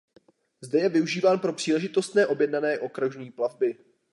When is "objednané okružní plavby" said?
2.27-3.75